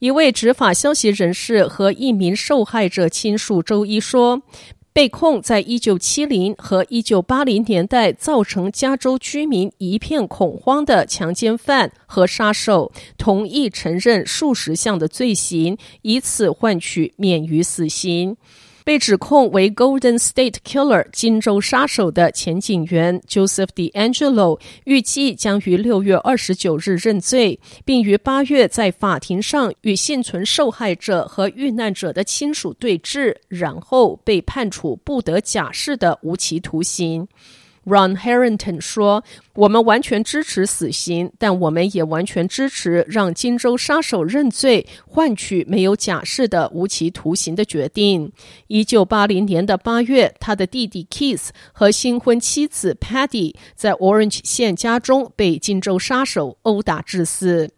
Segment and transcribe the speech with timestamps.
[0.00, 4.40] 一位执法消息人士和一名受害者亲属周一说，
[4.94, 18.38] 被控在一九七零和一九八零年代造成加州居民一片恐慌的强奸犯和杀手，同意承认数十项的罪行，以此换取免于死刑。
[18.90, 37.28] 被指控为 Golden State Killer 金州杀手的前警员 Joseph D'Angelo，预计将于六月二十九日认罪，并于八月在法庭上与幸存受害者和遇难者的亲属对峙，然后被判处不得假释的无期徒刑。
[37.86, 48.30] Ron Harrington 说：“我们完全支持死刑，但我们也完全支持让金州杀手认罪，换取没有假释的无期徒刑的决定。”
[48.68, 57.70] 一九八零年的八月，他的弟弟 Keith 和新婚妻子 Patty 在 Orange 县家中被金州杀手殴打致死。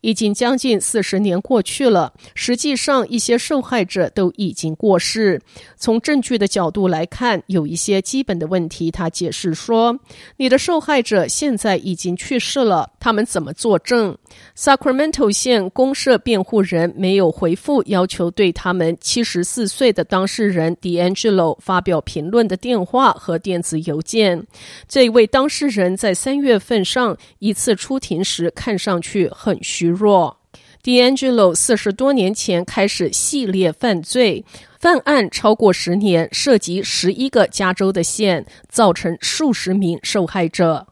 [0.00, 5.40] 已经将近四十年过去了，实际上一些受害者都已经过世。
[5.76, 8.90] 从证据的角度来看，有一些基本的问题。
[8.90, 9.98] 他解释说
[10.38, 14.16] ：“你的受害者现在已经去世了，他们怎么作证
[14.56, 24.46] ？”Sacramento 县公社辩护人没有回复要求对他们七十四岁的当事人 D'Angelo 发表评论的电话和电子邮件。
[24.88, 30.38] 这位当事人在三月份上一次出庭时看上去很虚弱。
[30.82, 34.44] D'Angelo 四十多年前开始系列犯罪，
[34.78, 40.86] 犯案超过十年，涉及十一个加州的县，造成数十名受害者。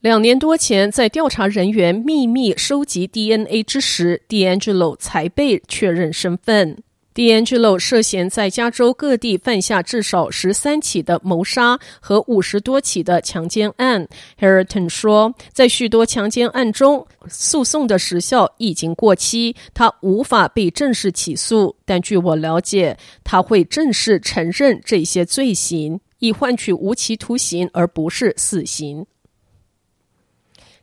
[0.00, 6.82] 两年多前，在调查人员秘密收集 DNA 之时，D'Angelo 才被确认身份。
[7.14, 14.08] D'Angelo 涉嫌在加州各地犯下至少十三起的谋杀和五十多起的强奸案。
[14.38, 21.76] Harrington 说，在许多强奸案中，诉讼的时效已经过期，他无法被正式起诉。
[21.84, 29.06] 但据我了解，他会正式承认这些罪行，以换取无期徒刑，而不是死刑。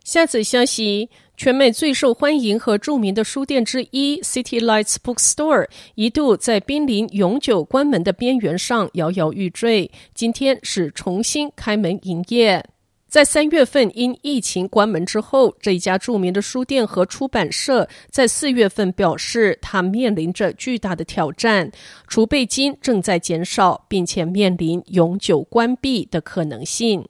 [0.04, 1.10] 下次消息。
[1.38, 12.64] 全美最受欢迎和著名的书店之一 City Lights Bookstore 一度在濒临永久关门的边缘上摇摇欲坠，今天是重新开门营业。
[13.08, 21.72] 在三月份因疫情关门之后，这一家著名的书店和出版社在四月份表示，它面临着巨大的挑战，
[22.08, 27.04] 储备金正在减少，并且面临永久关闭的可能性。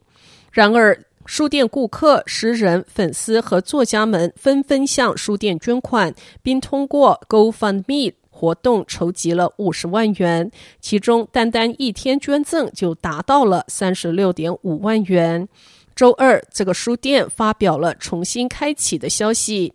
[0.50, 10.50] 然而，书店顾客、诗人、粉丝和作家们纷纷向书店捐款，并通过 GoFundMe 活动筹集了五十万元，
[10.80, 15.48] 其中单单一天捐赠就达到了三十六点五万元。
[15.94, 19.72] 周二，这个书店发表了重新开启的消息。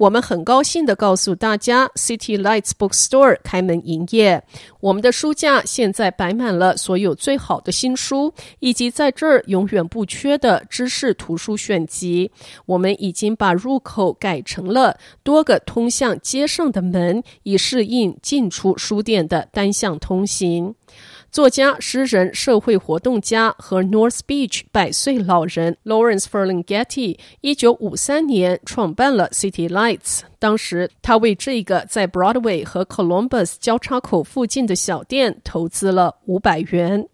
[0.00, 4.42] 我们很高兴地告诉大家，City Lights Bookstore 开门营业。
[4.80, 12.30] 我们的书架现在摆满了所有最好的新书，以及在这儿永远不缺的知识图书选集。
[12.64, 20.74] 我们已经把入口改成了多个通向街上的门，以适应进出书店的单向通行。
[21.30, 30.22] 作家、诗人、社会活动家和 North Beach 百岁老人 Lawrence Ferlinghetti 一九五三年创办了 City Lights。
[30.40, 37.06] 当时，他为这个在 Broadway 和 Columbus 交叉口附近的小店投资了五百元。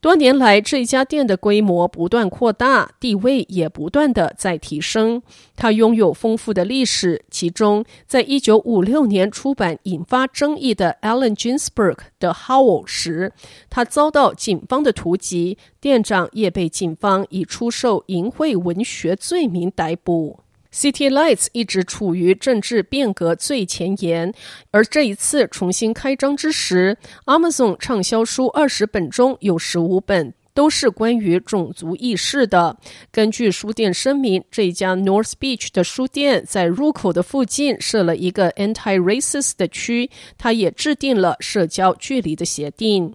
[0.00, 5.20] 多年来，这家店的规模不断扩大，地位也不断的在提升。
[5.54, 13.30] 它拥有丰富的历史，其中，在一九五六年出版引发争议的 Allen Ginsberg 的《Howl》时，
[13.68, 20.40] 他遭到警方的突击，店长也被警方以出售淫秽文学罪名逮捕。
[20.72, 24.32] City Lights 一直处于政治变革最前沿，
[24.70, 26.96] 而这一次重新开张之时
[27.26, 32.76] ，Amazon 畅销书二十本中有十五本都是关于种族意识的。
[33.10, 43.14] 根据书店声明，这家 North Beach 的书店在入口的附近设了一个 anti-racist 的区，它也制定了社交距离的协定。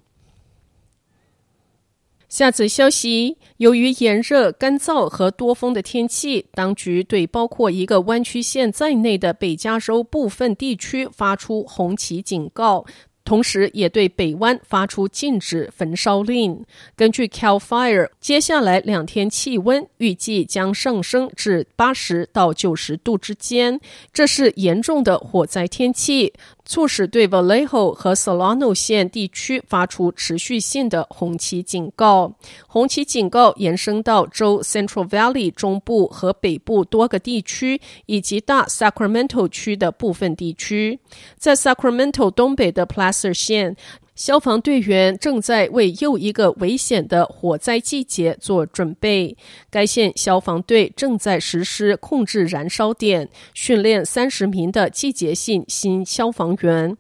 [2.27, 12.85] 下则消息，由于炎热、干燥和多风的天气，当局对包括一个湾区县在内的北加州部分地区发出红旗警告。
[13.23, 16.63] 同时，也对北湾发出禁止焚烧令。
[16.95, 23.81] 根据 Cal Fire，接下来两天气温预计将上升至八十到九十度之间，
[24.13, 26.33] 这是严重的火灾天气。
[26.65, 32.33] 促使对 Vallejo 和 Solano 县地区发出持续性的红旗警告。
[32.67, 40.99] 红旗警告延伸到州 Central Valley 中部和北部多个地区，以及大 Sacramento 区的部分地区。
[41.37, 43.77] 在 Sacramento 东北的 Placer 县。
[44.15, 49.35] 消防队员正在为又一个危险的火灾季节做准备。
[49.69, 56.95] 该县消防队正在实施控制燃烧点，训练三十名的季节性新消防员。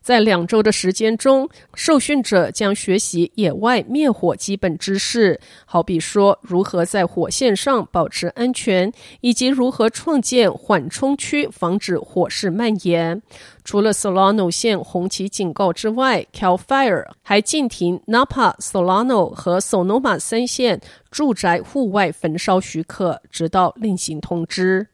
[0.00, 13.22] 在两周的时间中，受训者将学习野外灭火基本知识，好比说如何在火线上保持安全，以及如何创建缓冲区，防止火势蔓延。
[13.62, 20.80] 除了 Solano 县红旗警告之外，Cal Fire 还禁停 Napa、Solano 和 Sonoma 三县
[21.10, 24.88] 住宅户外焚烧许可，直到另行通知。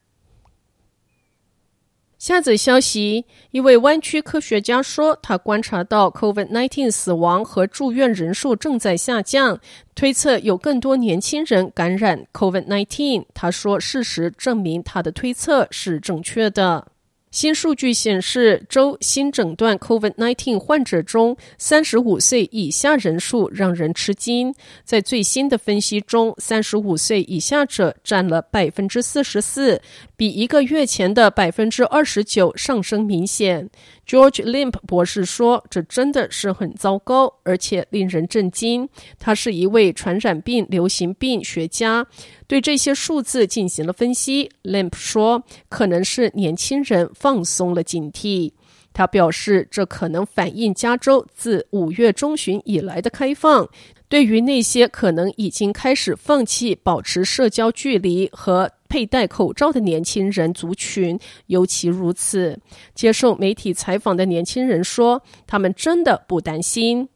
[2.18, 9.60] 下则消息，一位湾区科学家说，他观察到 COVID-19 死亡和住院人数正在下降，
[9.94, 13.26] 推测有更多年轻人感染 COVID-19。
[13.34, 16.86] 他说，事实证明他的推测是正确的。
[17.37, 24.55] 新数据显示，周新诊断 COVID-19 患者中，三十五岁以下人数让人吃惊。
[24.85, 29.79] 在最新的分析中，三十五岁以下者占了百分之四十四，
[30.17, 33.69] 比一个月前的百分之二十九上升明显。
[34.06, 38.88] George Limp 博士说：“这真的是很糟糕，而且令人震惊。”
[39.19, 42.06] 他是一位传染病流行病学家，
[42.47, 44.49] 对这些数字进行了分析。
[44.62, 48.53] Limp 说：“可能是年轻人放松了警惕。”
[48.94, 53.69] 他表示，这可能反映加州自五月中旬以来的开放。
[54.09, 62.59] 对于那些可能已经开始放弃保持社交距离和佩戴口罩的年轻人族群，尤其如此。
[62.94, 67.09] 接受媒体采访的年轻人说：“他们真的不担心。”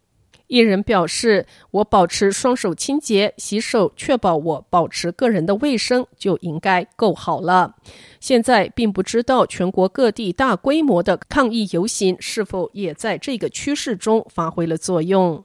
[0.48, 7.76] 一人表示：“我保持双手清洁、洗手，确保我保持个人的卫生，就应该够好了。”
[8.18, 15.44] 现在并不知道全国各地大规模的抗议游行是否也在这个趋势中发挥了作用。